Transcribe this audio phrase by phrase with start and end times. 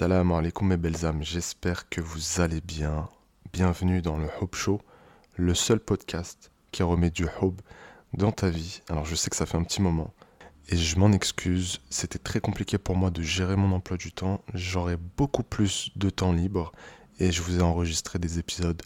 [0.00, 3.10] Salam alaikum mes belles âmes, j'espère que vous allez bien.
[3.52, 4.80] Bienvenue dans le Hope Show,
[5.36, 7.60] le seul podcast qui remet du hope
[8.14, 8.80] dans ta vie.
[8.88, 10.14] Alors je sais que ça fait un petit moment
[10.70, 14.40] et je m'en excuse, c'était très compliqué pour moi de gérer mon emploi du temps.
[14.54, 16.72] J'aurais beaucoup plus de temps libre
[17.18, 18.80] et je vous ai enregistré des épisodes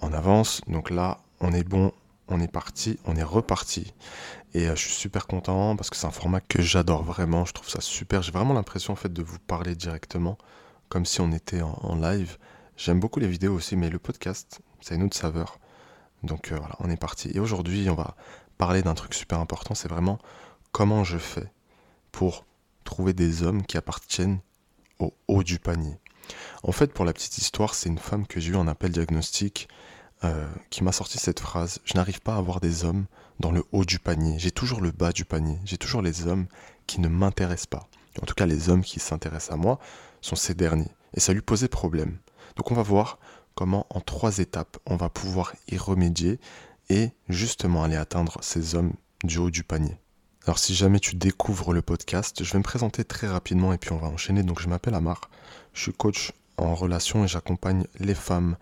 [0.00, 0.60] en avance.
[0.68, 1.90] Donc là, on est bon,
[2.28, 3.94] on est parti, on est reparti.
[4.54, 7.44] Et euh, je suis super content parce que c'est un format que j'adore vraiment.
[7.44, 8.22] Je trouve ça super.
[8.22, 10.38] J'ai vraiment l'impression en de vous parler directement,
[10.88, 12.38] comme si on était en, live.
[12.76, 15.58] J'aime beaucoup les vidéos aussi, mais le podcast, c'est une autre saveur.
[16.22, 17.30] Donc euh, voilà, on est parti.
[17.34, 18.16] Et aujourd'hui, on va
[18.58, 19.74] parler d'un truc super important.
[19.74, 20.18] C'est vraiment
[20.72, 21.50] comment je fais
[22.12, 22.44] pour
[22.84, 24.40] trouver des hommes qui appartiennent
[24.98, 25.98] au haut du panier.
[26.62, 29.68] En fait, pour la petite histoire, c'est une femme que j'ai eue en appel diagnostic
[30.24, 31.80] euh, qui m'a sorti cette phrase.
[31.84, 33.06] Je n'arrive pas à avoir des hommes
[33.40, 34.38] dans le haut du panier.
[34.38, 35.58] J'ai toujours le bas du panier.
[35.64, 36.46] J'ai toujours les hommes
[36.86, 37.88] qui ne m'intéressent pas.
[38.22, 39.78] En tout cas, les hommes qui s'intéressent à moi
[40.22, 40.90] sont ces derniers.
[41.14, 42.18] Et ça lui posait problème.
[42.56, 43.18] Donc on va voir
[43.54, 46.38] comment en trois étapes on va pouvoir y remédier
[46.88, 48.92] et justement aller atteindre ces hommes
[49.24, 49.98] du haut du panier.
[50.46, 53.92] Alors si jamais tu découvres le podcast, je vais me présenter très rapidement et puis
[53.92, 54.42] on va enchaîner.
[54.42, 55.20] Donc je m'appelle Amar,
[55.72, 58.56] je suis coach en relation et j'accompagne les femmes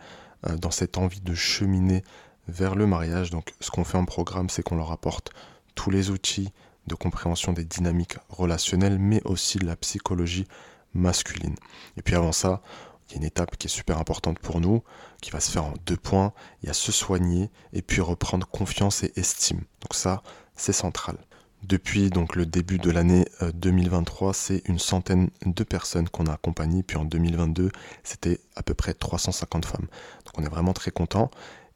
[0.58, 2.02] dans cette envie de cheminer
[2.48, 3.30] vers le mariage.
[3.30, 5.30] Donc ce qu'on fait en programme, c'est qu'on leur apporte
[5.74, 6.52] tous les outils
[6.86, 10.46] de compréhension des dynamiques relationnelles, mais aussi de la psychologie
[10.92, 11.56] masculine.
[11.96, 12.62] Et puis avant ça,
[13.08, 14.82] il y a une étape qui est super importante pour nous,
[15.20, 16.32] qui va se faire en deux points.
[16.62, 19.60] Il y a se soigner et puis reprendre confiance et estime.
[19.80, 20.22] Donc ça,
[20.56, 21.18] c'est central.
[21.66, 26.34] Depuis donc le début de l'année 2023, euh, c'est une centaine de personnes qu'on a
[26.34, 26.82] accompagnées.
[26.82, 27.70] Puis en 2022,
[28.02, 29.86] c'était à peu près 350 femmes.
[30.26, 31.30] Donc on est vraiment très content.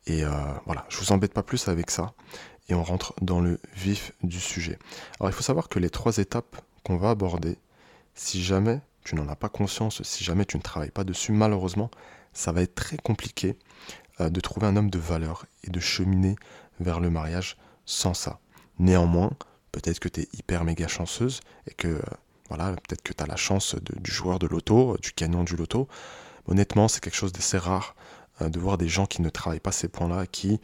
[0.06, 0.30] Et euh,
[0.66, 2.12] voilà, je vous embête pas plus avec ça.
[2.68, 4.78] Et on rentre dans le vif du sujet.
[5.20, 7.56] Alors il faut savoir que les trois étapes qu'on va aborder,
[8.14, 11.90] si jamais tu n'en as pas conscience, si jamais tu ne travailles pas dessus, malheureusement,
[12.34, 13.56] ça va être très compliqué
[14.20, 16.36] euh, de trouver un homme de valeur et de cheminer
[16.78, 17.56] vers le mariage
[17.86, 18.38] sans ça.
[18.78, 19.30] Néanmoins,
[19.72, 22.00] peut-être que tu es hyper méga chanceuse et que euh,
[22.48, 25.88] voilà, peut-être que tu as la chance du joueur de loto, du gagnant du loto.
[26.46, 27.94] Honnêtement, c'est quelque chose d'assez rare
[28.40, 30.60] euh, de voir des gens qui ne travaillent pas ces points-là, qui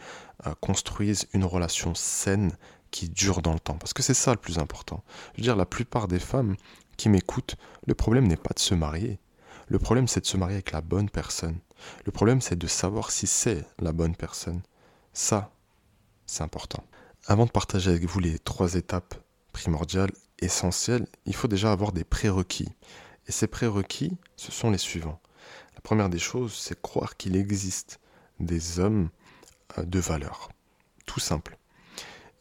[0.46, 2.52] euh, construisent une relation saine
[2.90, 3.76] qui dure dans le temps.
[3.76, 5.02] Parce que c'est ça le plus important.
[5.34, 6.56] Je veux dire, la plupart des femmes
[6.96, 9.18] qui m'écoutent, le problème n'est pas de se marier.
[9.66, 11.58] Le problème, c'est de se marier avec la bonne personne.
[12.04, 14.62] Le problème, c'est de savoir si c'est la bonne personne.
[15.12, 15.50] Ça,
[16.26, 16.84] c'est important.
[17.26, 19.14] Avant de partager avec vous les trois étapes
[19.52, 22.68] primordiales, essentielles, il faut déjà avoir des prérequis.
[23.26, 25.20] Et ces prérequis, ce sont les suivants.
[25.74, 27.98] La première des choses, c'est croire qu'il existe
[28.40, 29.08] des hommes
[29.78, 30.50] euh, de valeur.
[31.06, 31.56] Tout simple.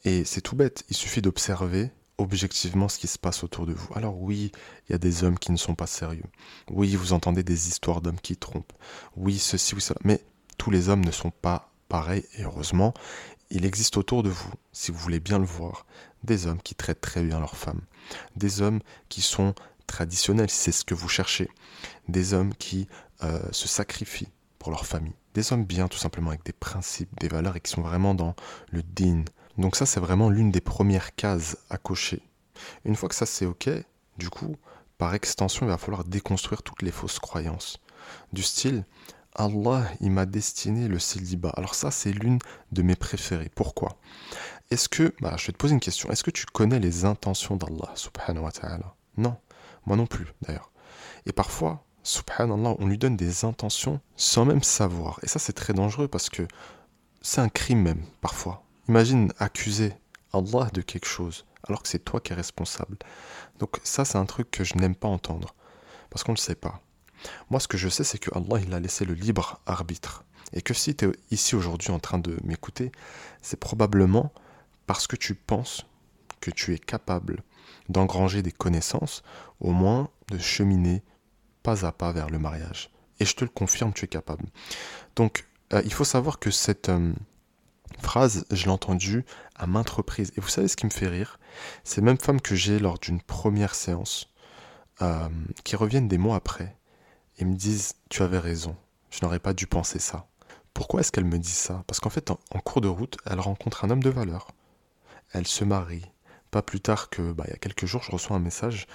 [0.04, 3.88] Et c'est tout bête, il suffit d'observer objectivement ce qui se passe autour de vous.
[3.96, 4.52] Alors oui,
[4.88, 6.26] il y a des hommes qui ne sont pas sérieux.
[6.70, 8.74] Oui, vous entendez des histoires d'hommes qui trompent.
[9.16, 10.00] Oui, ceci ou cela.
[10.04, 10.22] Mais
[10.58, 12.94] tous les hommes ne sont pas pareils, et heureusement,
[13.54, 15.86] il existe autour de vous, si vous voulez bien le voir,
[16.24, 17.82] des hommes qui traitent très bien leurs femmes,
[18.36, 19.54] des hommes qui sont
[19.86, 21.50] traditionnels, si c'est ce que vous cherchez,
[22.08, 22.88] des hommes qui
[23.22, 27.28] euh, se sacrifient pour leur famille, des hommes bien tout simplement avec des principes, des
[27.28, 28.36] valeurs et qui sont vraiment dans
[28.72, 29.24] le din.
[29.60, 32.24] Donc ça c'est vraiment l'une des premières cases à cocher.
[32.86, 33.70] Une fois que ça c'est ok,
[34.18, 34.56] du coup,
[34.98, 37.78] par extension, il va falloir déconstruire toutes les fausses croyances.
[38.32, 38.84] Du style,
[39.36, 41.50] Allah, il m'a destiné le célibat.
[41.56, 42.40] Alors ça, c'est l'une
[42.72, 43.52] de mes préférées.
[43.54, 43.98] Pourquoi?
[44.72, 47.56] Est-ce que, bah, je vais te poser une question, est-ce que tu connais les intentions
[47.56, 48.96] d'Allah, subhanahu wa ta'ala?
[49.18, 49.36] Non,
[49.86, 50.72] moi non plus d'ailleurs.
[51.26, 55.20] Et parfois, subhanallah, on lui donne des intentions sans même savoir.
[55.24, 56.48] Et ça, c'est très dangereux parce que
[57.22, 58.64] c'est un crime même, parfois.
[58.90, 59.94] Imagine accuser
[60.34, 62.98] Allah de quelque chose alors que c'est toi qui es responsable.
[63.60, 65.56] Donc ça, c'est un truc que je n'aime pas entendre
[66.10, 66.82] parce qu'on ne le sait pas.
[67.50, 70.24] Moi, ce que je sais, c'est que Allah, il a laissé le libre arbitre.
[70.54, 72.92] Et que si tu es ici aujourd'hui en train de m'écouter,
[73.42, 74.32] c'est probablement
[74.86, 75.86] parce que tu penses
[76.42, 77.44] que tu es capable
[77.90, 79.24] d'engranger des connaissances,
[79.60, 81.04] au moins de cheminer
[81.64, 82.92] pas à pas vers le mariage.
[83.20, 84.46] Et je te le confirme, tu es capable.
[85.16, 87.14] Donc, euh, il faut savoir que cette euh,
[88.02, 90.32] phrase, je l'ai entendue à maintes reprises.
[90.36, 91.40] Et vous savez ce qui me fait rire?
[91.84, 94.34] Ces mêmes femmes que j'ai lors d'une première séance,
[95.02, 95.30] euh,
[95.64, 96.78] qui reviennent des mois après,
[97.38, 98.76] et me disent Tu avais raison,
[99.10, 100.28] je n'aurais pas dû penser ça.
[100.74, 101.84] Pourquoi est-ce qu'elle me dit ça?
[101.88, 104.52] Parce qu'en fait, en, cours de route, elle rencontre un homme de valeur.
[105.32, 106.06] Elle se marie.
[106.50, 108.88] Pas plus tard que, bah, il y a quelques jours, je reçois un message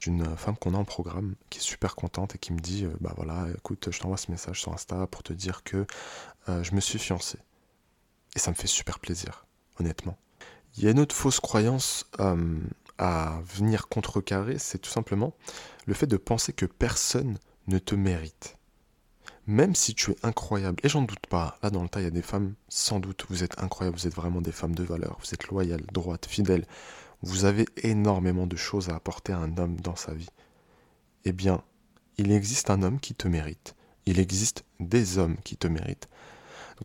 [0.00, 2.90] d'une femme qu'on a en programme qui est super contente et qui me dit euh,
[3.00, 5.86] Bah voilà, écoute, je t'envoie ce message sur Insta pour te dire que
[6.48, 7.38] euh, je me suis fiancé.
[8.34, 9.46] Et ça me fait super plaisir,
[9.80, 10.18] honnêtement.
[10.76, 12.58] Il y a une autre fausse croyance euh,
[12.98, 15.34] à venir contrecarrer, c'est tout simplement
[15.86, 18.56] le fait de penser que personne ne te mérite.
[19.46, 22.08] Même si tu es incroyable, et j'en doute pas, là dans le tas il y
[22.08, 25.18] a des femmes, sans doute vous êtes incroyables, vous êtes vraiment des femmes de valeur,
[25.20, 26.66] vous êtes loyales, droites, fidèles,
[27.22, 30.28] vous avez énormément de choses à apporter à un homme dans sa vie.
[31.24, 31.62] Eh bien,
[32.18, 36.08] il existe un homme qui te mérite, il existe des hommes qui te méritent.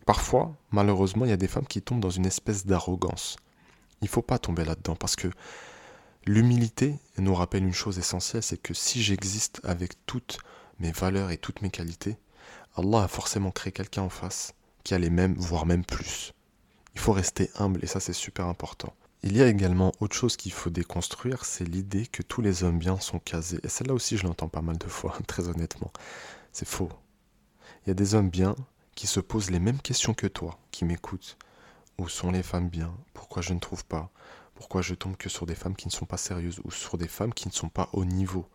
[0.06, 3.36] parfois, malheureusement, il y a des femmes qui tombent dans une espèce d'arrogance.
[4.02, 5.28] Il ne faut pas tomber là-dedans parce que
[6.26, 10.38] l'humilité nous rappelle une chose essentielle, c'est que si j'existe avec toutes
[10.82, 12.18] mes valeurs et toutes mes qualités,
[12.76, 14.52] Allah a forcément créé quelqu'un en face
[14.82, 16.32] qui a les mêmes, voire même plus.
[16.94, 18.92] Il faut rester humble et ça c'est super important.
[19.22, 22.80] Il y a également autre chose qu'il faut déconstruire, c'est l'idée que tous les hommes
[22.80, 23.60] bien sont casés.
[23.62, 25.92] Et celle-là aussi je l'entends pas mal de fois, très honnêtement.
[26.52, 26.88] C'est faux.
[27.86, 28.56] Il y a des hommes bien
[28.96, 31.38] qui se posent les mêmes questions que toi, qui m'écoutent.
[31.98, 32.92] Où sont les femmes bien?
[33.14, 34.10] Pourquoi je ne trouve pas?
[34.56, 36.60] Pourquoi je tombe que sur des femmes qui ne sont pas sérieuses?
[36.64, 38.48] Ou sur des femmes qui ne sont pas au niveau?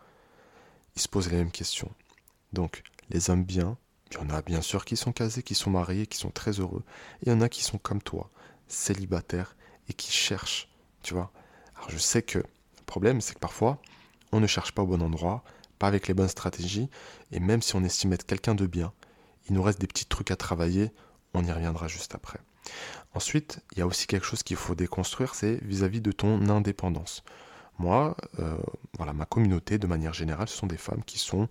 [0.98, 1.92] Ils se posent les mêmes questions.
[2.54, 3.78] Donc, les hommes bien,
[4.12, 6.60] il y en a bien sûr qui sont casés, qui sont mariés, qui sont très
[6.60, 6.84] heureux.
[7.22, 8.30] Et il y en a qui sont comme toi,
[8.68, 9.56] célibataires
[9.90, 10.70] et qui cherchent,
[11.04, 11.32] tu vois.
[11.76, 13.82] Alors je sais que le problème, c'est que parfois,
[14.32, 15.44] on ne cherche pas au bon endroit,
[15.80, 16.90] pas avec les bonnes stratégies,
[17.32, 18.94] et même si on estime être quelqu'un de bien,
[19.48, 20.92] il nous reste des petits trucs à travailler,
[21.34, 22.40] on y reviendra juste après.
[23.14, 27.24] Ensuite, il y a aussi quelque chose qu'il faut déconstruire, c'est vis-à-vis de ton indépendance.
[27.80, 28.58] Moi, euh,
[28.98, 31.48] voilà, ma communauté, de manière générale, ce sont des femmes qui sont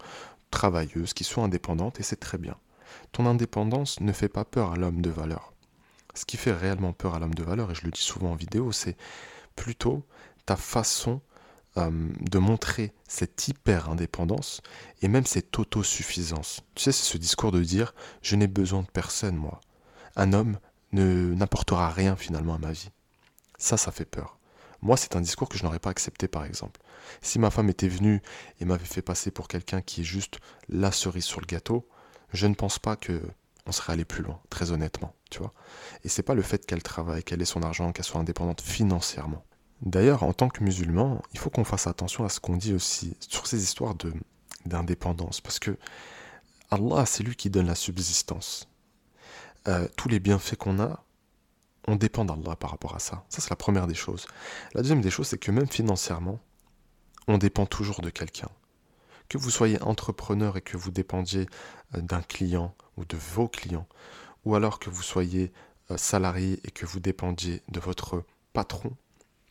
[0.50, 2.56] travailleuses, qui sont indépendantes, et c'est très bien.
[3.12, 5.52] Ton indépendance ne fait pas peur à l'homme de valeur.
[6.14, 8.36] Ce qui fait réellement peur à l'homme de valeur, et je le dis souvent en
[8.36, 8.96] vidéo, c'est
[9.54, 10.04] plutôt
[10.46, 11.20] ta façon
[11.78, 11.90] euh,
[12.20, 14.62] de montrer cette hyper indépendance
[15.02, 16.62] et même cette autosuffisance.
[16.74, 19.60] Tu sais, c'est ce discours de dire je n'ai besoin de personne, moi.
[20.14, 20.58] Un homme
[20.92, 22.90] n'apportera rien finalement à ma vie.
[23.58, 24.35] Ça, ça fait peur.
[24.86, 26.80] Moi, c'est un discours que je n'aurais pas accepté, par exemple.
[27.20, 28.22] Si ma femme était venue
[28.60, 30.38] et m'avait fait passer pour quelqu'un qui est juste
[30.68, 31.88] la cerise sur le gâteau,
[32.32, 33.20] je ne pense pas que
[33.66, 35.52] on serait allé plus loin, très honnêtement, tu vois.
[36.04, 39.44] Et c'est pas le fait qu'elle travaille, qu'elle ait son argent, qu'elle soit indépendante financièrement.
[39.82, 43.16] D'ailleurs, en tant que musulman, il faut qu'on fasse attention à ce qu'on dit aussi
[43.18, 44.12] sur ces histoires de
[44.66, 45.76] d'indépendance, parce que
[46.70, 48.68] Allah, c'est lui qui donne la subsistance.
[49.66, 51.04] Euh, tous les bienfaits qu'on a,
[51.86, 53.24] on dépend d'Allah par rapport à ça.
[53.28, 54.26] Ça, c'est la première des choses.
[54.74, 56.40] La deuxième des choses, c'est que même financièrement,
[57.28, 58.48] on dépend toujours de quelqu'un.
[59.28, 61.46] Que vous soyez entrepreneur et que vous dépendiez
[61.94, 63.86] euh, d'un client ou de vos clients,
[64.44, 65.52] ou alors que vous soyez
[65.90, 68.96] euh, salarié et que vous dépendiez de votre patron,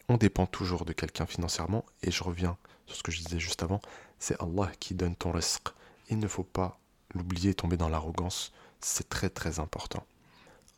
[0.07, 3.63] on dépend toujours de quelqu'un financièrement, et je reviens sur ce que je disais juste
[3.63, 3.81] avant,
[4.19, 5.69] c'est Allah qui donne ton risque.
[6.09, 6.79] Il ne faut pas
[7.13, 10.05] l'oublier, tomber dans l'arrogance, c'est très très important.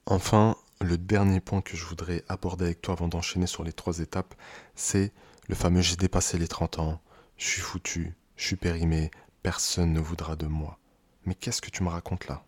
[0.05, 3.99] Enfin, le dernier point que je voudrais aborder avec toi avant d'enchaîner sur les trois
[3.99, 4.35] étapes,
[4.75, 5.11] c'est
[5.47, 7.01] le fameux j'ai dépassé les 30 ans,
[7.37, 9.11] je suis foutu, je suis périmé,
[9.43, 10.77] personne ne voudra de moi.
[11.25, 12.43] Mais qu'est-ce que tu me racontes là?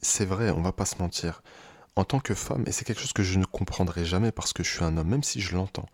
[0.00, 1.42] C'est vrai, on va pas se mentir
[1.96, 4.62] en tant que femme, et c'est quelque chose que je ne comprendrai jamais parce que
[4.62, 5.88] je suis un homme, même si je l'entends.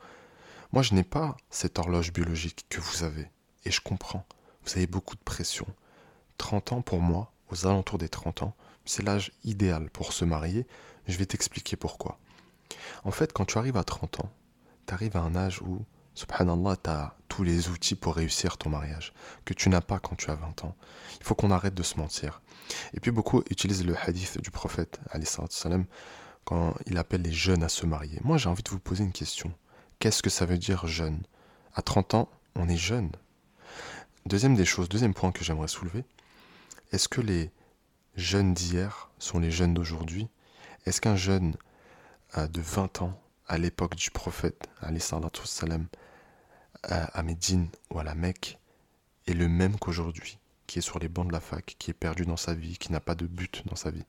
[0.72, 3.30] Moi, je n'ai pas cette horloge biologique que vous avez,
[3.64, 4.26] et je comprends.
[4.64, 5.66] Vous avez beaucoup de pression.
[6.36, 8.54] 30 ans pour moi, aux alentours des 30 ans,
[8.84, 10.66] c'est l'âge idéal pour se marier.
[11.06, 12.18] Je vais t'expliquer pourquoi.
[13.04, 14.30] En fait, quand tu arrives à 30 ans,
[14.86, 15.84] tu arrives à un âge où
[16.14, 19.12] subhanallah, tu as tous les outils pour réussir ton mariage,
[19.44, 20.76] que tu n'as pas quand tu as 20 ans.
[21.18, 22.40] Il faut qu'on arrête de se mentir.
[22.92, 25.00] Et puis beaucoup utilisent le hadith du prophète,
[25.50, 25.84] salam,
[26.44, 28.20] quand il appelle les jeunes à se marier.
[28.22, 29.52] Moi, j'ai envie de vous poser une question.
[29.98, 31.22] Qu'est-ce que ça veut dire jeune?
[31.74, 33.10] À 30 ans, on est jeune.
[34.26, 36.04] Deuxième des choses, deuxième point que j'aimerais soulever,
[36.92, 37.50] est-ce que les
[38.14, 40.28] jeunes d'hier sont les jeunes d'aujourd'hui?
[40.86, 41.56] Est-ce qu'un jeune
[42.36, 44.68] de 20 ans, à l'époque du prophète,
[45.44, 45.86] salam,
[46.82, 48.58] à Médine ou à la Mecque
[49.26, 52.26] est le même qu'aujourd'hui, qui est sur les bancs de la fac, qui est perdu
[52.26, 54.04] dans sa vie, qui n'a pas de but dans sa vie?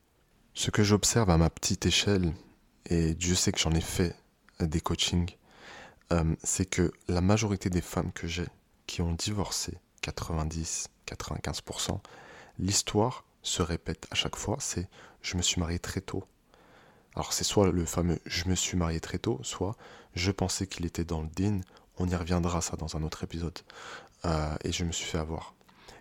[0.53, 2.33] Ce que j'observe à ma petite échelle,
[2.87, 4.15] et Dieu sait que j'en ai fait
[4.59, 5.35] des coachings,
[6.11, 8.47] euh, c'est que la majorité des femmes que j'ai
[8.85, 11.99] qui ont divorcé, 90, 95%,
[12.59, 14.87] l'histoire se répète à chaque fois, c'est
[15.21, 16.23] je me suis marié très tôt.
[17.15, 19.75] Alors c'est soit le fameux je me suis marié très tôt, soit
[20.15, 21.61] je pensais qu'il était dans le din
[21.97, 23.57] on y reviendra ça dans un autre épisode.
[24.25, 25.53] Euh, et je me suis fait avoir.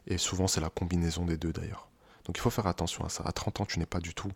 [0.06, 1.88] Et souvent c'est la combinaison des deux d'ailleurs.
[2.24, 3.22] Donc il faut faire attention à ça.
[3.26, 4.30] À 30 ans, tu n'es pas du tout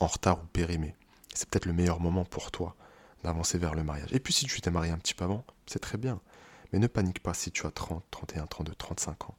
[0.00, 0.94] en retard ou périmé.
[1.34, 2.74] C'est peut-être le meilleur moment pour toi
[3.22, 4.12] d'avancer vers le mariage.
[4.12, 6.20] Et puis si tu t'es marié un petit peu avant, c'est très bien.
[6.72, 9.34] Mais ne panique pas si tu as 30, 31, 32, 35 ans.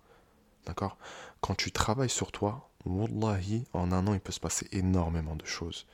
[0.66, 0.98] D'accord?
[1.42, 5.46] Quand tu travailles sur toi, Wallahi, en un an, il peut se passer énormément de
[5.46, 5.86] choses.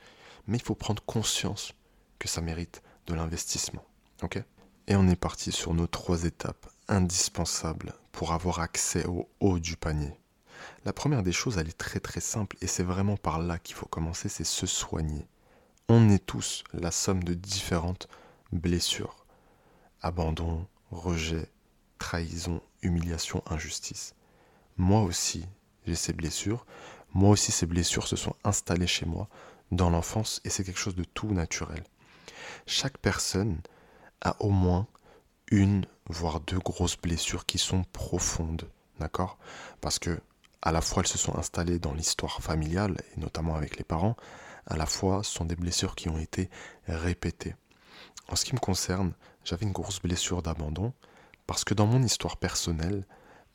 [0.46, 1.72] Mais il faut prendre conscience
[2.18, 3.84] que ça mérite de l'investissement.
[4.86, 9.76] Et on est parti sur nos trois étapes indispensables pour avoir accès au haut du
[9.76, 10.12] panier.
[10.84, 13.74] La première des choses, elle est très très simple et c'est vraiment par là qu'il
[13.74, 15.26] faut commencer, c'est se soigner.
[15.88, 18.08] On est tous la somme de différentes
[18.52, 19.24] blessures.
[20.00, 21.48] Abandon, rejet,
[21.98, 24.14] trahison, humiliation, injustice.
[24.76, 25.46] Moi aussi,
[25.86, 26.66] j'ai ces blessures.
[27.14, 29.28] Moi aussi, ces blessures se sont installées chez moi
[29.72, 31.82] dans l'enfance et c'est quelque chose de tout naturel.
[32.66, 33.60] Chaque personne
[34.20, 34.86] a au moins
[35.50, 38.68] une, voire deux grosses blessures qui sont profondes,
[39.00, 39.38] d'accord?
[39.80, 40.20] Parce que
[40.60, 44.16] à la fois elles se sont installées dans l'histoire familiale, et notamment avec les parents,
[44.66, 46.48] à la fois ce sont des blessures qui ont été
[46.86, 47.56] répétées.
[48.28, 49.12] En ce qui me concerne,
[49.44, 50.92] j'avais une grosse blessure d'abandon,
[51.46, 53.04] parce que dans mon histoire personnelle,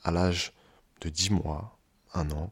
[0.03, 0.53] à l'âge
[1.01, 1.77] de 10 mois,
[2.13, 2.51] un an,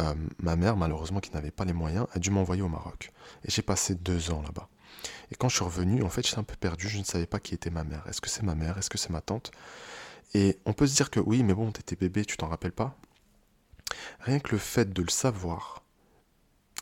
[0.00, 3.12] euh, ma mère, malheureusement qui n'avait pas les moyens, a dû m'envoyer au Maroc.
[3.44, 4.68] Et j'ai passé deux ans là-bas.
[5.30, 7.40] Et quand je suis revenu, en fait, j'étais un peu perdu, je ne savais pas
[7.40, 8.06] qui était ma mère.
[8.08, 8.78] Est-ce que c'est ma mère?
[8.78, 9.52] Est-ce que c'est ma tante?
[10.34, 12.96] Et on peut se dire que oui, mais bon, t'étais bébé, tu t'en rappelles pas?
[14.20, 15.82] Rien que le fait de le savoir,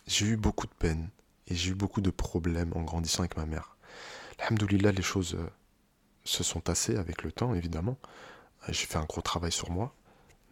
[0.06, 1.10] j'ai eu beaucoup de peine
[1.48, 3.76] et j'ai eu beaucoup de problèmes en grandissant avec ma mère.
[4.38, 5.50] Alhamdoulilah, les choses euh,
[6.24, 7.98] se sont tassées avec le temps, évidemment.
[8.68, 9.94] Euh, j'ai fait un gros travail sur moi,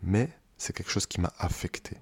[0.03, 1.97] mais c'est quelque chose qui m'a affecté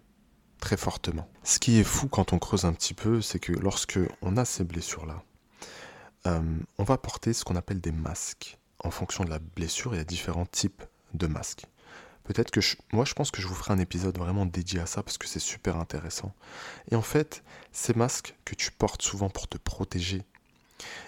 [0.60, 1.28] très fortement.
[1.44, 4.44] Ce qui est fou quand on creuse un petit peu, c'est que lorsque on a
[4.44, 5.22] ces blessures-là,
[6.26, 6.40] euh,
[6.78, 8.58] on va porter ce qu'on appelle des masques.
[8.80, 10.82] En fonction de la blessure, il y a différents types
[11.14, 11.66] de masques.
[12.24, 12.60] Peut-être que
[12.92, 15.26] moi, je pense que je vous ferai un épisode vraiment dédié à ça parce que
[15.26, 16.34] c'est super intéressant.
[16.90, 20.22] Et en fait, ces masques que tu portes souvent pour te protéger,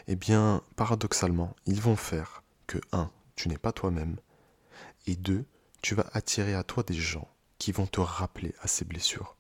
[0.07, 4.17] eh bien, paradoxalement, ils vont faire que, un, tu n'es pas toi-même,
[5.07, 5.45] et deux,
[5.83, 7.29] tu vas attirer à toi des gens
[7.59, 9.37] qui vont te rappeler à ces blessures.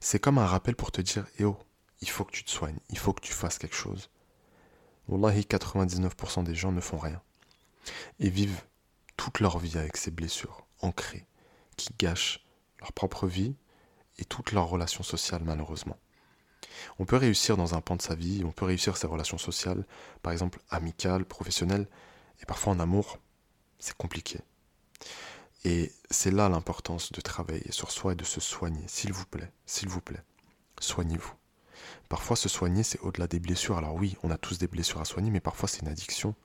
[0.00, 3.12] C'est comme un rappel pour te dire, il faut que tu te soignes, il faut
[3.12, 4.10] que tu fasses quelque chose.
[5.08, 7.22] Wallahi, 99% des gens ne font rien.
[8.18, 8.62] Et vivent
[9.16, 11.26] toute leur vie avec ces blessures ancrées,
[11.76, 12.44] qui gâchent
[12.80, 13.54] leur propre vie
[14.18, 15.98] et toutes leurs relations sociales malheureusement.
[16.98, 19.86] On peut réussir dans un pan de sa vie, on peut réussir ses relations sociales,
[20.22, 21.88] par exemple amicales, professionnelles,
[22.42, 23.18] et parfois en amour,
[23.78, 24.40] c'est compliqué.
[25.66, 29.50] Et c'est là l'importance de travailler sur soi et de se soigner, s'il vous plaît,
[29.66, 30.22] s'il vous plaît.
[30.78, 31.34] Soignez-vous.
[32.08, 33.76] Parfois se soigner, c'est au-delà des blessures.
[33.76, 36.36] Alors oui, on a tous des blessures à soigner, mais parfois c'est une addiction.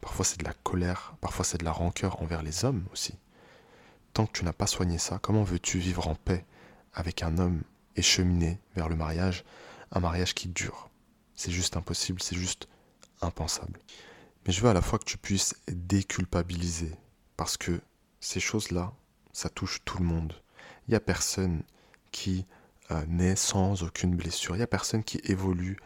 [0.00, 3.18] Parfois c'est de la colère, parfois c'est de la rancœur envers les hommes aussi.
[4.12, 6.46] Tant que tu n'as pas soigné ça, comment veux-tu vivre en paix
[6.92, 7.64] avec un homme
[7.96, 9.44] et cheminer vers le mariage,
[9.90, 10.90] un mariage qui dure?
[11.34, 12.68] C'est juste impossible, c'est juste
[13.20, 13.80] impensable.
[14.46, 16.94] Mais je veux à la fois que tu puisses déculpabiliser,
[17.36, 17.80] parce que
[18.24, 18.92] ces choses-là,
[19.32, 20.32] ça touche tout le monde.
[20.86, 21.62] Il n'y a personne
[22.10, 22.46] qui
[22.90, 24.54] euh, naît sans aucune blessure.
[24.54, 25.78] Il n'y a personne qui évolue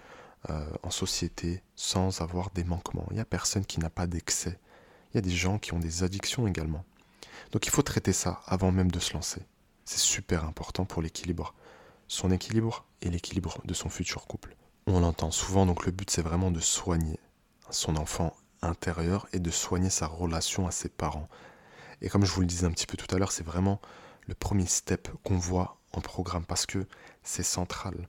[0.50, 3.06] euh, en société sans avoir des manquements.
[3.10, 4.58] Il n'y a personne qui n'a pas d'excès.
[5.10, 6.84] Il y a des gens qui ont des addictions également.
[7.50, 9.42] Donc il faut traiter ça avant même de se lancer.
[9.84, 11.54] C'est super important pour l'équilibre.
[12.06, 14.54] Son équilibre et l'équilibre de son futur couple.
[14.86, 17.18] On l'entend souvent, donc le but c'est vraiment de soigner
[17.70, 21.28] son enfant intérieur et de soigner sa relation à ses parents,
[22.02, 23.80] et comme je vous le disais un petit peu tout à l'heure, c'est vraiment
[24.26, 26.86] le premier step qu'on voit en programme parce que
[27.22, 28.08] c'est central.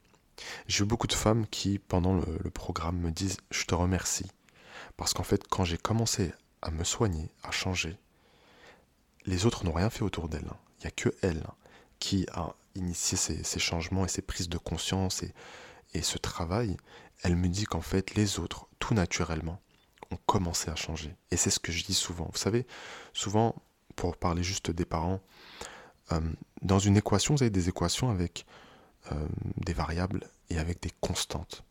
[0.67, 4.29] J'ai eu beaucoup de femmes qui, pendant le, programme, me disent Je te remercie.
[4.98, 7.98] Parce qu'en fait, quand j'ai commencé à me soigner, à changer,
[9.25, 10.48] les autres n'ont rien fait autour d'elle.
[10.50, 10.58] Hein.
[10.79, 11.53] Il n'y a que elle hein,
[12.00, 15.34] qui a initié ces, changements et ces prises de conscience et,
[15.93, 16.77] et ce travail.
[17.22, 19.60] Elle me dit qu'en fait, les autres, tout naturellement,
[20.12, 21.15] ont commencé à changer.
[21.31, 22.29] Et c'est ce que je dis souvent.
[22.31, 22.65] Vous savez,
[23.13, 23.55] souvent,
[23.99, 25.19] pour parler juste des parents,
[26.13, 26.21] euh,
[26.61, 28.45] dans une équation, vous avez des équations avec
[29.11, 29.27] euh,
[29.57, 31.65] des variables et avec des constantes.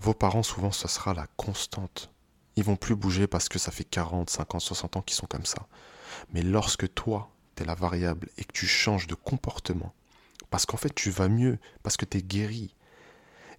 [0.00, 2.10] Vos parents, souvent, ce sera la constante.
[2.56, 5.46] Ils vont plus bouger parce que ça fait 40, 50, 60 ans qu'ils sont comme
[5.46, 5.68] ça.
[6.32, 9.94] Mais lorsque toi, tu es la variable et que tu changes de comportement,
[10.50, 12.74] parce qu'en fait tu vas mieux, parce que tu es guéri,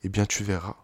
[0.04, 0.76] eh bien tu verras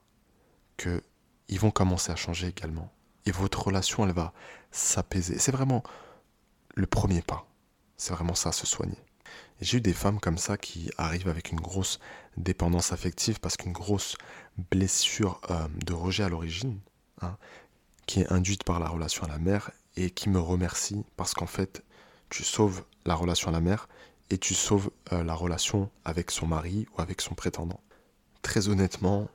[0.77, 1.03] que
[1.49, 2.89] ils vont commencer à changer également.
[3.25, 4.31] Et votre relation, elle va
[4.71, 5.39] s'apaiser.
[5.39, 5.83] C'est vraiment
[6.75, 7.47] le premier pas.
[7.97, 8.97] C'est vraiment ça, se soigner.
[9.61, 11.99] J'ai eu des femmes comme ça qui arrivent avec une grosse
[12.37, 14.15] dépendance affective parce qu'une grosse
[14.71, 16.79] blessure euh, de rejet à l'origine,
[17.21, 17.37] hein,
[18.05, 21.45] qui est induite par la relation à la mère et qui me remercie parce qu'en
[21.45, 21.83] fait,
[22.29, 23.89] tu sauves la relation à la mère
[24.29, 27.81] et tu sauves euh, la relation avec son mari ou avec son prétendant.
[28.41, 29.27] Très honnêtement,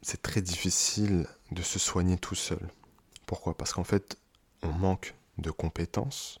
[0.00, 2.70] c'est très difficile de se soigner tout seul.
[3.26, 3.56] Pourquoi?
[3.56, 4.16] Parce qu'en fait,
[4.62, 6.40] on manque de compétences,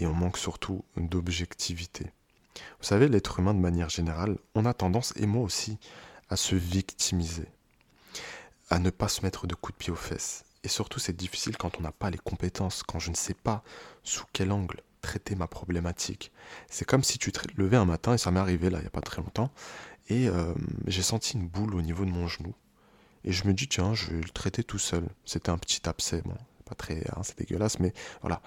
[0.00, 2.06] et on manque surtout d'objectivité.
[2.54, 5.78] Vous savez, l'être humain de manière générale, on a tendance, et moi aussi,
[6.30, 7.46] à se victimiser,
[8.70, 10.44] à ne pas se mettre de coups de pied aux fesses.
[10.64, 13.62] Et surtout, c'est difficile quand on n'a pas les compétences, quand je ne sais pas
[14.02, 16.32] sous quel angle traiter ma problématique.
[16.68, 18.86] C'est comme si tu te levais un matin, et ça m'est arrivé là, il n'y
[18.86, 19.50] a pas très longtemps,
[20.08, 20.54] et euh,
[20.86, 22.54] j'ai senti une boule au niveau de mon genou.
[23.24, 25.06] Et je me dis, tiens, je vais le traiter tout seul.
[25.26, 27.92] C'était un petit abcès, bon, pas très, hein, c'est dégueulasse, mais
[28.22, 28.40] voilà.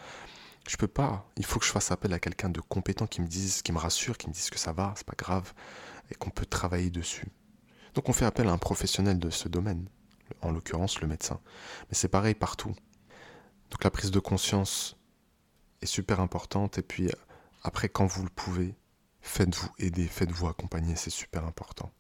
[0.68, 1.30] Je peux pas.
[1.38, 3.78] Il faut que je fasse appel à quelqu'un de compétent qui me dise, qui me
[3.78, 5.54] rassure, qui me dise que ça va, c'est pas grave,
[6.10, 7.28] et qu'on peut travailler dessus.
[7.94, 9.88] Donc on fait appel à un professionnel de ce domaine,
[10.42, 11.40] en l'occurrence le médecin.
[11.90, 12.74] Mais c'est pareil partout.
[13.70, 14.98] Donc la prise de conscience
[15.82, 17.10] est super importante, et puis
[17.64, 18.76] après, quand vous le pouvez,
[19.22, 21.92] faites-vous aider, faites-vous accompagner, c'est super important.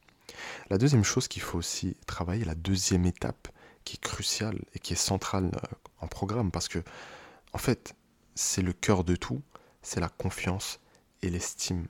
[0.69, 3.49] La deuxième chose qu'il faut aussi travailler, la deuxième étape
[3.83, 6.79] qui est cruciale et qui est centrale euh, en programme, parce que
[7.53, 7.95] en fait,
[8.35, 9.41] c'est le cœur de tout,
[9.81, 10.79] c'est la confiance
[11.21, 11.87] et l'estime.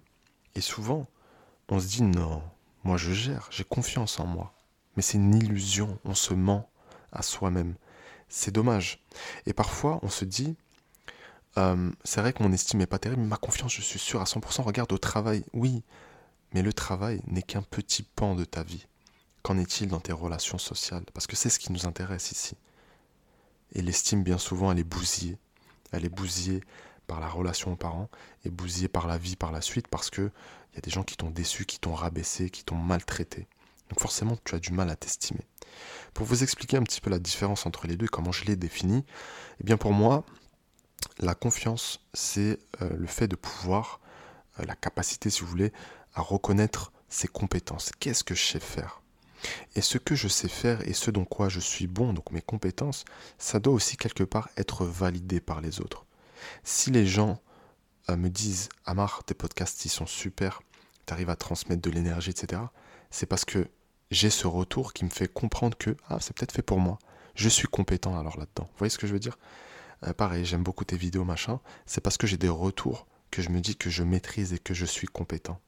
[0.55, 1.07] Et souvent,
[1.69, 2.43] on se dit non,
[2.83, 4.53] moi je gère, j'ai confiance en moi.
[4.95, 6.69] Mais c'est une illusion, on se ment
[7.11, 7.75] à soi-même.
[8.29, 9.03] C'est dommage.
[9.45, 10.55] Et parfois, on se dit,
[11.57, 14.21] euh, c'est vrai que mon estime n'est pas terrible, mais ma confiance, je suis sûr
[14.21, 15.43] à 100%, regarde au travail.
[15.53, 15.83] Oui,
[16.53, 18.85] mais le travail n'est qu'un petit pan de ta vie.
[19.41, 21.05] Qu'en est-il dans tes relations sociales?
[21.13, 22.55] Parce que c'est ce qui nous intéresse ici.
[23.73, 25.37] Et l'estime, bien souvent, elle est bousillée.
[25.93, 26.61] Elle est bousillée
[27.07, 28.09] par la relation aux parents
[28.45, 30.31] et bousillée par la vie par la suite parce que
[30.71, 33.47] il y a des gens qui t'ont déçu, qui t'ont rabaissé, qui t'ont maltraité.
[33.89, 35.41] Donc forcément, tu as du mal à t'estimer.
[36.15, 38.55] Pour vous expliquer un petit peu la différence entre les deux et comment je l'ai
[38.55, 39.05] défini,
[39.59, 40.23] eh bien pour moi,
[41.19, 43.99] la confiance, c'est euh, le fait de pouvoir,
[44.59, 45.71] euh, la capacité, si vous voulez,
[46.15, 47.91] à reconnaître ses compétences.
[47.99, 49.02] Qu'est-ce que je sais faire?
[49.75, 52.41] Et ce que je sais faire et ce dont quoi je suis bon, donc mes
[52.41, 53.05] compétences,
[53.37, 56.05] ça doit aussi quelque part être validé par les autres.
[56.63, 57.41] Si les gens
[58.09, 60.61] euh, me disent Amar, tes podcasts ils sont super,
[61.05, 62.61] tu arrives à transmettre de l'énergie, etc.,
[63.09, 63.67] c'est parce que
[64.11, 66.99] j'ai ce retour qui me fait comprendre que ah, c'est peut-être fait pour moi.
[67.35, 68.65] Je suis compétent alors là-dedans.
[68.65, 69.37] Vous voyez ce que je veux dire?
[70.05, 71.59] Euh, Pareil, j'aime beaucoup tes vidéos, machin.
[71.85, 74.73] C'est parce que j'ai des retours que je me dis que je maîtrise et que
[74.73, 75.59] je suis compétent.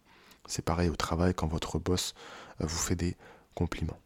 [0.47, 2.13] C'est pareil au travail quand votre boss
[2.61, 3.15] euh, vous fait des
[3.55, 3.99] compliments.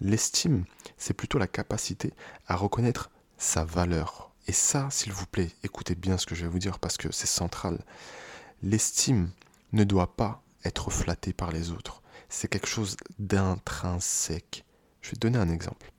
[0.00, 0.64] L'estime,
[0.96, 2.12] c'est plutôt la capacité
[2.46, 4.32] à reconnaître sa valeur.
[4.46, 7.12] Et ça, s'il vous plaît, écoutez bien ce que je vais vous dire parce que
[7.12, 7.84] c'est central.
[8.62, 9.30] L'estime
[9.72, 12.02] ne doit pas être flattée par les autres.
[12.28, 14.64] C'est quelque chose d'intrinsèque.
[15.00, 15.92] Je vais te donner un exemple.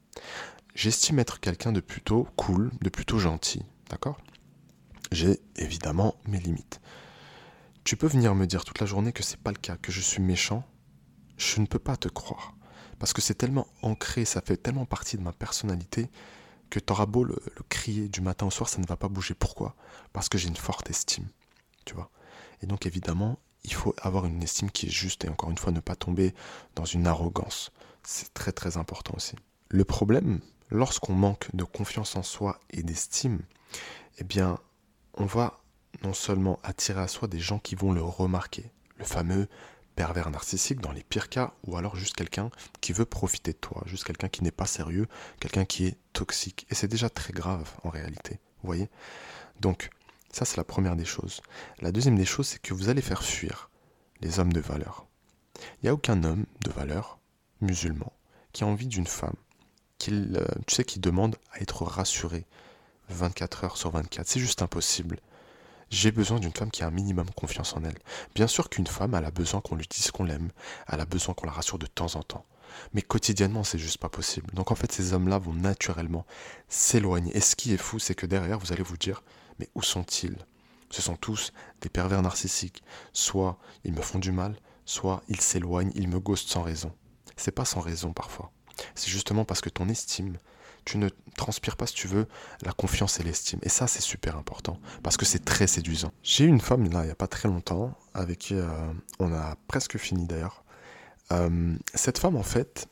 [0.73, 3.63] J'estime être quelqu'un de plutôt cool, de plutôt gentil.
[3.89, 4.17] D'accord?
[5.11, 6.81] J'ai évidemment mes limites.
[7.83, 10.01] Tu peux venir me dire toute la journée que c'est pas le cas, que je
[10.01, 10.63] suis méchant?
[11.37, 12.55] Je ne peux pas te croire.
[12.99, 16.09] Parce que c'est tellement ancré, ça fait tellement partie de ma personnalité
[16.69, 17.35] que t'auras beau le,
[17.69, 19.33] crier du matin au soir, ça ne va pas bouger.
[19.33, 19.75] Pourquoi?
[20.13, 21.27] Parce que j'ai une forte estime.
[21.85, 22.09] Tu vois
[22.61, 25.71] Et donc évidemment, il faut avoir une estime qui est juste et encore une fois
[25.71, 26.33] ne pas tomber
[26.75, 27.71] dans une arrogance.
[28.03, 29.35] C'est très très important aussi.
[29.69, 33.41] Le problème, lorsqu'on manque de confiance en soi et d'estime,
[34.19, 34.59] eh bien,
[35.15, 35.59] on va
[36.03, 39.47] non seulement attirer à soi des gens qui vont le remarquer, le fameux
[39.95, 42.49] pervers narcissique dans les pires cas, ou alors juste quelqu'un
[42.81, 45.07] qui veut profiter de toi, juste quelqu'un qui n'est pas sérieux,
[45.39, 46.67] quelqu'un qui est toxique.
[46.69, 48.89] Et c'est déjà très grave en réalité, vous voyez?
[49.61, 49.89] Donc,
[50.31, 51.41] ça c'est la première des choses.
[51.79, 53.69] La deuxième des choses, c'est que vous allez faire fuir
[54.21, 55.07] les hommes de valeur.
[55.81, 57.19] Il n'y a aucun homme de valeur
[57.61, 58.11] musulman
[58.51, 59.35] qui a envie d'une femme,
[59.97, 62.45] qui, euh, tu qui demande à être rassuré
[63.09, 64.27] 24 heures sur 24.
[64.27, 65.19] C'est juste impossible.
[65.89, 67.97] J'ai besoin d'une femme qui a un minimum confiance en elle.
[68.33, 70.51] Bien sûr qu'une femme, elle a besoin qu'on lui dise qu'on l'aime,
[70.87, 72.45] elle a besoin qu'on la rassure de temps en temps.
[72.93, 74.53] Mais quotidiennement, c'est juste pas possible.
[74.53, 76.25] Donc en fait, ces hommes-là vont naturellement
[76.67, 77.35] s'éloigner.
[77.37, 79.23] Et ce qui est fou, c'est que derrière, vous allez vous dire,
[79.59, 80.37] mais où sont-ils?
[80.89, 82.83] Ce sont tous des pervers narcissiques.
[83.13, 86.91] Soit ils me font du mal, soit ils s'éloignent, ils me ghostent sans raison.
[87.37, 88.51] C'est pas sans raison parfois.
[88.93, 90.37] C'est justement parce que ton estime,
[90.85, 92.27] tu ne transpires pas, si tu veux,
[92.61, 93.59] la confiance et l'estime.
[93.63, 96.11] Et ça, c'est super important, parce que c'est très séduisant.
[96.23, 98.67] J'ai eu une femme, là, il n'y a pas très longtemps, avec qui euh,
[99.19, 100.63] on a presque fini d'ailleurs.
[101.31, 102.87] Euh, cette femme, en fait,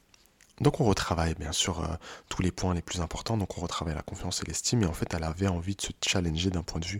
[0.59, 1.95] donc on retravaille bien sûr euh,
[2.29, 4.93] tous les points les plus importants, donc on retravaille la confiance et l'estime, et en
[4.93, 6.99] fait, elle avait envie de se challenger d'un point de vue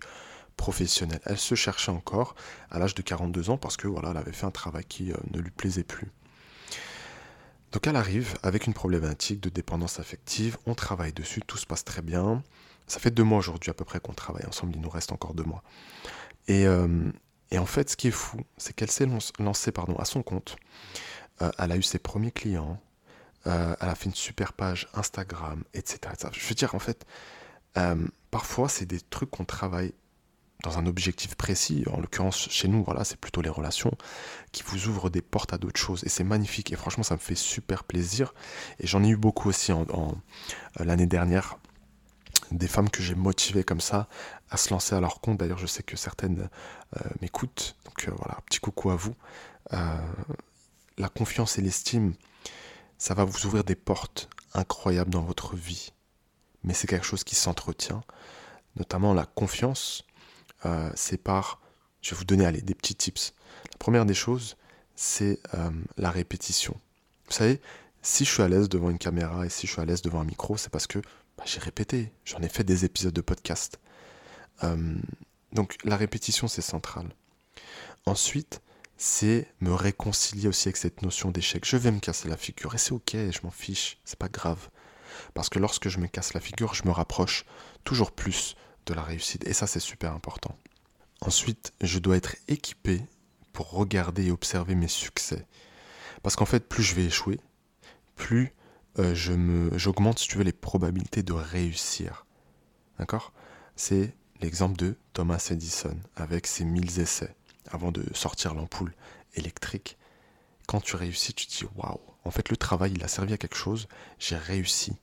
[0.56, 1.20] professionnel.
[1.26, 2.36] Elle se cherchait encore
[2.70, 5.40] à l'âge de 42 ans parce que voilà, elle avait fait un travail qui ne
[5.40, 6.12] lui plaisait plus.
[7.74, 11.84] Donc elle arrive avec une problématique de dépendance affective, on travaille dessus, tout se passe
[11.84, 12.44] très bien.
[12.86, 15.34] Ça fait deux mois aujourd'hui à peu près qu'on travaille ensemble, il nous reste encore
[15.34, 15.64] deux mois.
[16.48, 17.12] Et, euh,
[17.56, 19.08] en fait, ce qui est fou, c'est qu'elle s'est
[19.40, 20.56] lancée pardon, à son compte.
[21.42, 22.80] Euh, elle a eu ses premiers clients,
[23.48, 26.00] euh, elle a fait une super page Instagram, etc.
[26.32, 27.06] Je veux dire, en fait,
[28.30, 29.94] parfois c'est des trucs qu'on travaille
[30.64, 33.92] dans un objectif précis, en l'occurrence chez nous, voilà, c'est plutôt les relations,
[34.54, 36.04] qui vous ouvrent des portes à d'autres choses.
[36.06, 36.72] Et c'est magnifique.
[36.72, 38.34] Et franchement, ça me fait super plaisir.
[38.80, 41.58] Et j'en ai eu beaucoup aussi en, euh, l'année dernière
[42.52, 44.08] des femmes que j'ai motivées comme ça
[44.50, 45.38] à se lancer à leur compte.
[45.38, 46.50] D'ailleurs, je sais que certaines
[46.96, 47.76] euh, m'écoutent.
[47.86, 49.16] Donc euh, voilà, petit coucou à vous.
[50.98, 52.14] La confiance et l'estime,
[53.00, 55.92] ça va vous ouvrir des portes incroyables dans votre vie.
[56.64, 58.04] Mais c'est quelque chose qui s'entretient.
[58.76, 60.06] Notamment la confiance,
[60.96, 61.60] c'est par...
[62.02, 63.34] Je vais vous donner allez, des petits tips.
[63.72, 64.58] La première des choses,
[64.96, 65.40] c'est
[65.98, 66.76] la répétition.
[67.28, 67.62] Vous savez,
[68.02, 70.20] si je suis à l'aise devant une caméra et si je suis à l'aise devant
[70.20, 71.00] un micro, c'est parce que
[71.38, 73.80] bah, j'ai répété, j'en ai fait des épisodes de podcast.
[74.64, 74.96] Euh,
[75.54, 77.08] donc la répétition, c'est central.
[78.06, 78.62] Ensuite,
[78.98, 81.66] c'est me réconcilier aussi avec cette notion d'échec.
[81.66, 84.70] Je vais me casser la figure et c'est ok, je m'en fiche, c'est pas grave.
[85.34, 87.46] Parce que lorsque je me casse la figure, je me rapproche
[87.84, 89.48] toujours plus de la réussite.
[89.48, 90.58] Et ça, c'est super important.
[91.22, 93.02] Ensuite, je dois être équipé
[93.54, 95.46] pour regarder et observer mes succès.
[96.22, 97.40] Parce qu'en fait, plus je vais échouer,
[98.16, 98.54] plus
[99.00, 102.26] euh, je me, j'augmente, si tu veux, les probabilités de réussir.
[103.00, 103.34] D'accord?
[103.76, 107.36] C'est l'exemple de Thomas Edison avec ses 1000 essais
[107.72, 108.94] avant de sortir l'ampoule
[109.36, 109.98] électrique.
[110.68, 113.38] Quand tu réussis, tu te dis waouh, en fait, le travail, il a servi à
[113.38, 113.88] quelque chose,
[114.20, 114.94] j'ai réussi.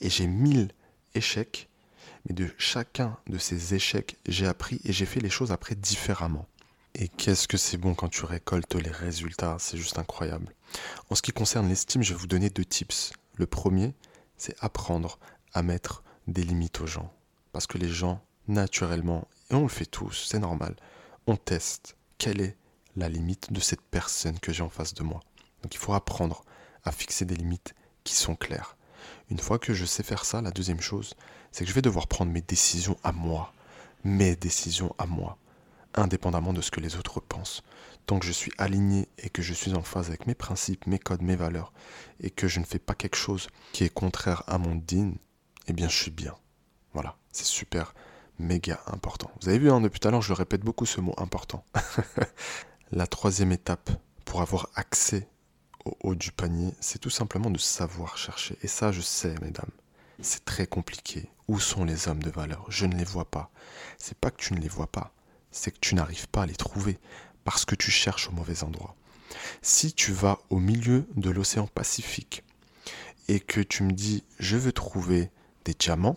[0.00, 0.72] Et j'ai 1000
[1.14, 1.68] échecs,
[2.26, 6.46] mais de chacun de ces échecs, j'ai appris et j'ai fait les choses après différemment.
[6.94, 10.52] Et qu'est-ce que c'est bon quand tu récoltes les résultats, c'est juste incroyable.
[11.08, 13.12] En ce qui concerne l'estime, je vais vous donner deux tips.
[13.36, 13.94] Le premier,
[14.36, 15.18] c'est apprendre
[15.52, 17.12] à mettre des limites aux gens.
[17.52, 20.76] Parce que les gens, naturellement, et on le fait tous, c'est normal,
[21.26, 22.56] on teste quelle est
[22.96, 25.20] la limite de cette personne que j'ai en face de moi.
[25.62, 26.44] Donc il faut apprendre
[26.84, 28.76] à fixer des limites qui sont claires.
[29.30, 31.14] Une fois que je sais faire ça, la deuxième chose,
[31.52, 33.52] c'est que je vais devoir prendre mes décisions à moi.
[34.04, 35.38] Mes décisions à moi
[35.94, 37.62] indépendamment de ce que les autres pensent.
[38.06, 40.98] Tant que je suis aligné et que je suis en phase avec mes principes, mes
[40.98, 41.72] codes, mes valeurs,
[42.20, 45.12] et que je ne fais pas quelque chose qui est contraire à mon din,
[45.66, 46.34] eh bien je suis bien.
[46.92, 47.94] Voilà, c'est super,
[48.38, 49.30] méga important.
[49.40, 51.64] Vous avez vu, hein, depuis tout à l'heure, je répète beaucoup ce mot important.
[52.92, 53.90] La troisième étape
[54.24, 55.28] pour avoir accès
[55.84, 58.58] au haut du panier, c'est tout simplement de savoir chercher.
[58.62, 59.70] Et ça, je sais, mesdames,
[60.20, 61.28] c'est très compliqué.
[61.48, 62.64] Où sont les hommes de valeur?
[62.68, 63.50] Je ne les vois pas.
[63.98, 65.12] C'est pas que tu ne les vois pas,
[65.50, 66.98] c'est que tu n'arrives pas à les trouver
[67.44, 68.94] parce que tu cherches au mauvais endroit.
[69.62, 72.44] Si tu vas au milieu de l'océan Pacifique
[73.28, 75.30] et que tu me dis je veux trouver
[75.64, 76.16] des diamants,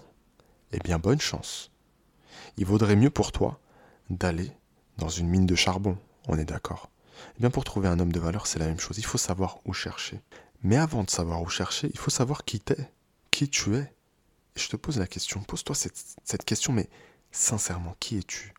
[0.71, 1.71] eh bien bonne chance.
[2.58, 3.60] Il vaudrait mieux pour toi
[4.10, 4.52] d'aller
[4.97, 5.97] dans une mine de charbon,
[6.28, 6.89] on est d'accord.
[7.38, 9.60] Eh bien pour trouver un homme de valeur, c'est la même chose, il faut savoir
[9.65, 10.21] où chercher.
[10.63, 12.89] Mais avant de savoir où chercher, il faut savoir qui t'es,
[13.32, 13.93] qui tu es.
[14.56, 16.89] Et je te pose la question, pose-toi cette, cette question, mais
[17.32, 18.54] sincèrement, qui es-tu?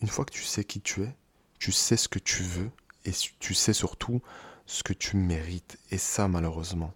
[0.00, 1.14] Une fois que tu sais qui tu es,
[1.58, 2.70] tu sais ce que tu veux
[3.04, 4.22] et tu sais surtout
[4.66, 5.78] ce que tu mérites.
[5.90, 6.94] Et ça, malheureusement,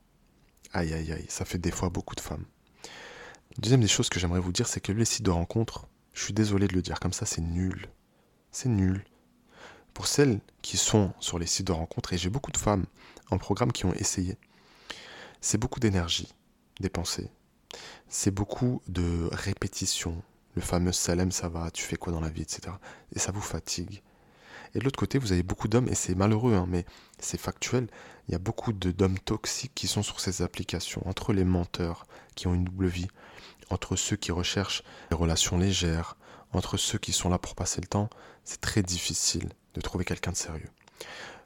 [0.73, 2.45] aïe aïe aïe, ça fait des fois beaucoup de femmes.
[3.59, 6.33] Deuxième des choses que j'aimerais vous dire, c'est que les sites de rencontres, je suis
[6.33, 7.89] désolé de le dire comme ça, c'est nul.
[8.51, 9.05] C'est nul.
[9.95, 12.85] Pour celles qui sont sur les sites de rencontres, et j'ai beaucoup de femmes
[13.31, 14.37] en programme qui ont essayé,
[15.41, 16.29] c'est beaucoup d'énergie
[16.81, 17.31] dépensée.
[18.09, 20.23] C'est beaucoup de répétition,
[20.55, 22.75] le fameux Salem, ça va, tu fais quoi dans la vie, etc.
[23.15, 24.03] Et ça vous fatigue.
[24.75, 26.85] Et de l'autre côté, vous avez beaucoup d'hommes, et c'est malheureux, hein, mais
[27.21, 27.87] c'est factuel,
[28.29, 32.49] il y a beaucoup d'hommes toxiques qui sont sur ces applications, entre les menteurs qui
[32.49, 33.09] ont une double vie,
[33.71, 36.17] entre ceux qui recherchent des relations légères,
[36.53, 38.11] entre ceux qui sont là pour passer le temps,
[38.45, 40.71] c'est très difficile de trouver quelqu'un de sérieux.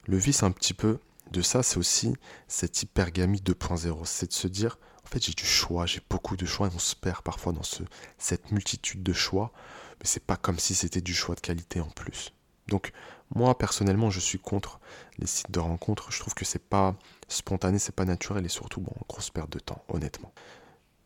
[0.07, 0.99] Le vice un petit peu
[1.31, 2.15] de ça, c'est aussi
[2.47, 6.47] cette hypergamie 2.0, c'est de se dire, en fait, j'ai du choix, j'ai beaucoup de
[6.47, 7.83] choix et on se perd parfois dans ce,
[8.17, 9.53] cette multitude de choix,
[10.01, 12.33] mais c'est pas comme si c'était du choix de qualité en plus.
[12.69, 12.93] Donc,
[13.35, 14.81] moi personnellement, je suis contre
[15.19, 16.13] les sites de rencontres.
[16.13, 16.97] Je trouve que c'est pas
[17.29, 20.33] spontané, c'est pas naturel et surtout, bon, grosse perte de temps, honnêtement.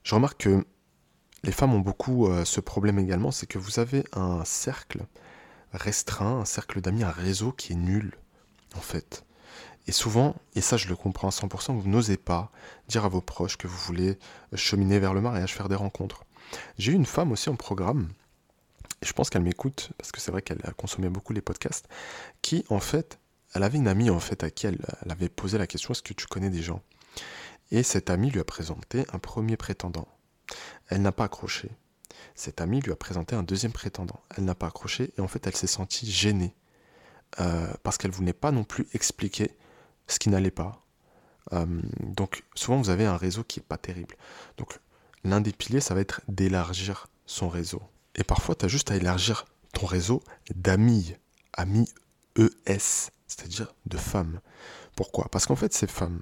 [0.02, 0.64] Je remarque que
[1.44, 5.06] les femmes ont beaucoup euh, ce problème également, c'est que vous avez un cercle
[5.72, 8.12] restreint, un cercle d'amis, un réseau qui est nul,
[8.76, 9.24] en fait.
[9.86, 12.52] Et souvent, et ça je le comprends à 100%, vous n'osez pas
[12.88, 14.18] dire à vos proches que vous voulez
[14.54, 16.24] cheminer vers le mariage, faire des rencontres.
[16.78, 18.08] J'ai eu une femme aussi en programme,
[19.02, 21.88] et je pense qu'elle m'écoute, parce que c'est vrai qu'elle a consommé beaucoup les podcasts,
[22.42, 23.18] qui en fait,
[23.54, 26.14] elle avait une amie en fait à qui elle, avait posé la question est-ce que
[26.14, 26.82] tu connais des gens?
[27.70, 30.06] Et cette amie lui a présenté un premier prétendant.
[30.88, 31.70] Elle n'a pas accroché.
[32.34, 34.20] Cette amie lui a présenté un deuxième prétendant.
[34.36, 36.54] Elle n'a pas accroché et en fait elle s'est sentie gênée
[37.40, 39.56] euh, parce qu'elle voulait pas non plus expliquer
[40.06, 40.84] ce qui n'allait pas.
[41.52, 41.66] Euh,
[42.00, 44.16] donc souvent vous avez un réseau qui est pas terrible.
[44.56, 44.78] Donc
[45.24, 47.82] l'un des piliers, ça va être d'élargir son réseau.
[48.14, 50.22] Et parfois, tu as juste à élargir ton réseau
[50.54, 51.14] d'amis,
[51.54, 51.88] amis
[52.36, 54.40] ES, c'est-à-dire de femmes.
[54.96, 55.28] Pourquoi?
[55.30, 56.20] Parce qu'en fait, ces femmes,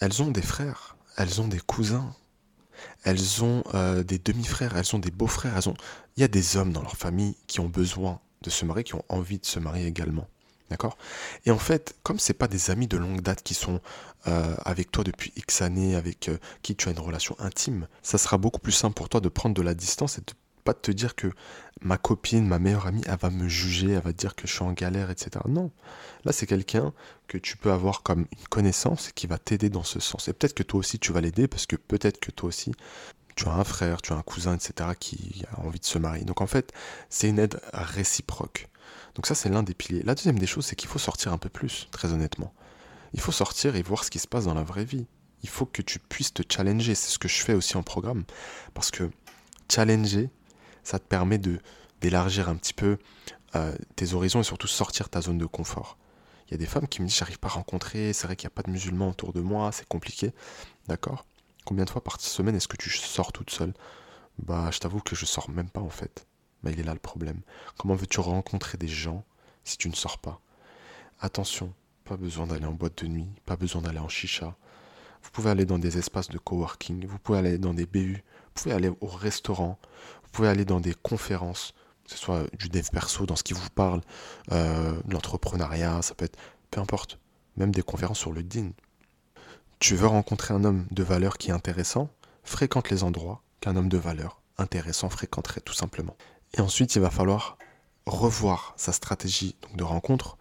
[0.00, 2.14] elles ont des frères, elles ont des cousins,
[3.04, 5.74] elles ont euh, des demi-frères, elles ont des beaux-frères, elles ont...
[6.16, 8.94] Il y a des hommes dans leur famille qui ont besoin de se marier, qui
[8.94, 10.28] ont envie de se marier également.
[10.70, 10.96] D'accord?
[11.44, 13.80] Et en fait, comme c'est pas des amis de longue date qui sont
[14.26, 18.16] euh, avec toi depuis X années, avec euh, qui tu as une relation intime, ça
[18.16, 20.32] sera beaucoup plus simple pour toi de prendre de la distance et de
[20.64, 21.30] pas te dire que
[21.84, 24.62] ma copine, ma meilleure amie, elle va me juger, elle va dire que je suis
[24.62, 25.30] en galère, etc.
[25.48, 25.70] Non.
[26.24, 26.92] Là, c'est quelqu'un
[27.28, 30.28] que tu peux avoir comme une connaissance et qui va t'aider dans ce sens.
[30.28, 32.72] Et peut-être que toi aussi, tu vas l'aider parce que peut-être que toi aussi,
[33.34, 36.24] tu as un frère, tu as un cousin, etc., qui a envie de se marier.
[36.24, 36.72] Donc en fait,
[37.08, 38.68] c'est une aide réciproque.
[39.14, 40.02] Donc ça, c'est l'un des piliers.
[40.04, 42.54] La deuxième des choses, c'est qu'il faut sortir un peu plus, très honnêtement.
[43.14, 45.06] Il faut sortir et voir ce qui se passe dans la vraie vie.
[45.42, 46.94] Il faut que tu puisses te challenger.
[46.94, 48.24] C'est ce que je fais aussi en programme.
[48.74, 49.10] Parce que
[49.70, 50.30] challenger,
[50.82, 51.60] ça te permet de
[52.00, 52.98] d'élargir un petit peu
[53.54, 55.96] euh, tes horizons et surtout sortir ta zone de confort.
[56.48, 58.46] Il y a des femmes qui me disent j'arrive pas à rencontrer, c'est vrai qu'il
[58.48, 60.32] n'y a pas de musulmans autour de moi, c'est compliqué.
[60.88, 61.24] D'accord
[61.64, 63.72] Combien de fois par semaine est-ce que tu sors toute seule?
[64.38, 66.26] Bah je t'avoue que je sors même pas en fait.
[66.62, 67.40] Bah, il est là le problème.
[67.78, 69.24] Comment veux-tu rencontrer des gens
[69.64, 70.40] si tu ne sors pas?
[71.20, 71.72] Attention,
[72.04, 74.56] pas besoin d'aller en boîte de nuit, pas besoin d'aller en chicha.
[75.22, 78.62] Vous pouvez aller dans des espaces de coworking, vous pouvez aller dans des BU, vous
[78.62, 79.78] pouvez aller au restaurant,
[80.24, 83.54] vous pouvez aller dans des conférences, que ce soit du dev perso, dans ce qui
[83.54, 84.00] vous parle,
[84.50, 86.38] euh, l'entrepreneuriat, ça peut être,
[86.70, 87.18] peu importe,
[87.56, 88.70] même des conférences sur le DIN.
[89.78, 92.08] Tu veux rencontrer un homme de valeur qui est intéressant,
[92.44, 96.16] fréquente les endroits qu'un homme de valeur intéressant fréquenterait tout simplement.
[96.56, 97.58] Et ensuite, il va falloir
[98.06, 100.38] revoir sa stratégie de rencontre.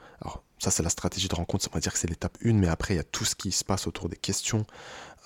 [0.61, 2.93] Ça, c'est la stratégie de rencontre, ça va dire que c'est l'étape 1, mais après,
[2.93, 4.67] il y a tout ce qui se passe autour des questions.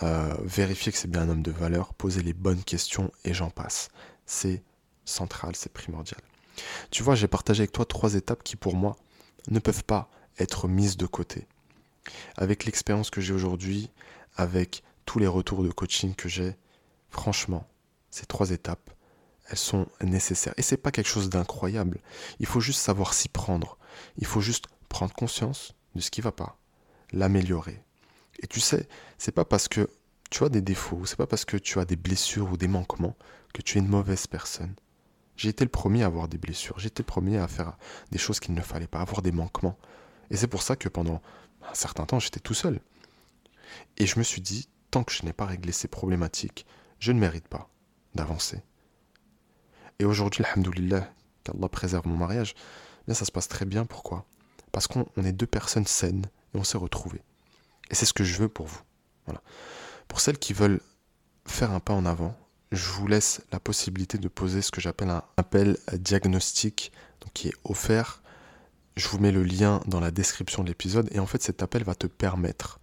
[0.02, 3.50] Euh, vérifier que c'est bien un homme de valeur, poser les bonnes questions et j'en
[3.50, 3.90] passe.
[4.26, 4.64] C'est
[5.04, 6.22] central, c'est primordial.
[6.90, 8.96] Tu vois, j'ai partagé avec toi trois étapes qui, pour moi,
[9.50, 11.50] ne peuvent pas être mises de côté.
[12.38, 13.90] Avec l'expérience que j'ai aujourd'hui,
[14.38, 16.56] avec tous les retours de coaching que j'ai,
[17.10, 17.68] franchement,
[18.10, 18.90] ces trois étapes,
[19.50, 20.54] elles sont nécessaires.
[20.56, 22.00] Et c'est pas quelque chose d'incroyable.
[22.40, 23.78] Il faut juste savoir s'y prendre.
[24.18, 26.58] Il faut juste prendre conscience de ce qui va pas,
[27.12, 27.84] l'améliorer.
[28.40, 29.90] Et tu sais, c'est pas parce que
[30.30, 33.16] tu as des défauts, c'est pas parce que tu as des blessures ou des manquements
[33.54, 34.76] que tu es une mauvaise personne.
[35.38, 37.78] J'ai été le premier à avoir des blessures, j'ai été le premier à faire
[38.12, 39.78] des choses qu'il ne fallait pas, avoir des manquements.
[40.30, 41.22] Et c'est pour ça que pendant
[41.70, 42.80] un certain temps, j'étais tout seul.
[43.98, 46.66] Et je me suis dit, tant que je n'ai pas réglé ces problématiques,
[47.00, 47.70] je ne mérite pas
[48.14, 48.62] d'avancer.
[50.00, 51.10] Et aujourd'hui, alhamdoulilah,
[51.44, 52.56] qu'Allah préserve mon mariage,
[53.06, 53.86] bien ça se passe très bien.
[53.86, 54.26] Pourquoi?
[54.76, 57.22] Parce qu'on est deux personnes saines et on s'est retrouvés.
[57.90, 58.82] Et c'est ce que je veux pour vous.
[59.26, 59.42] Voilà.
[60.10, 60.82] Pour celles qui veulent
[61.46, 62.38] faire un pas en avant,
[62.74, 66.92] je vous laisse la possibilité de poser ce que j'appelle un appel diagnostic,
[67.34, 68.22] qui est offert.
[68.98, 71.86] Je vous mets le lien dans la description de l'épisode et en fait cet appel
[71.86, 72.82] va te permettre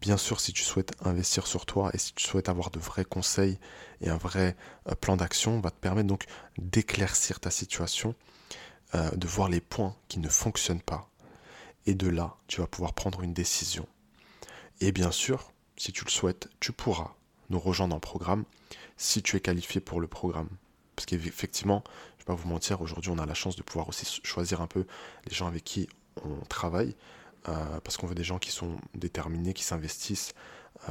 [0.00, 3.04] Bien sûr, si tu souhaites investir sur toi et si tu souhaites avoir de vrais
[3.04, 3.60] conseils
[4.00, 4.56] et un vrai
[4.88, 6.24] euh, plan d'action, va te permettre donc
[6.56, 8.16] d'éclaircir ta situation,
[8.96, 11.08] euh, de voir les points qui ne fonctionnent pas.
[11.88, 13.88] Et de là, tu vas pouvoir prendre une décision.
[14.82, 17.14] Et bien sûr, si tu le souhaites, tu pourras
[17.48, 18.44] nous rejoindre en programme
[18.98, 20.50] si tu es qualifié pour le programme.
[20.96, 23.88] Parce qu'effectivement, je ne vais pas vous mentir, aujourd'hui on a la chance de pouvoir
[23.88, 24.84] aussi choisir un peu
[25.26, 25.88] les gens avec qui
[26.22, 26.94] on travaille.
[27.48, 30.34] Euh, parce qu'on veut des gens qui sont déterminés, qui s'investissent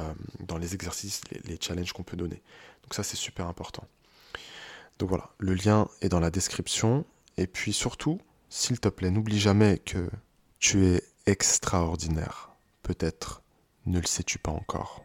[0.00, 2.42] euh, dans les exercices, les, challenges qu'on peut donner.
[2.82, 3.86] Donc ça, c'est super important.
[4.98, 7.04] Donc voilà, le lien est dans la description.
[7.36, 10.10] Et puis surtout, s'il te plaît, n'oublie jamais que
[10.58, 12.50] tu es extraordinaire.
[12.82, 13.42] Peut-être
[13.86, 14.96] ne le sais-tu pas encore.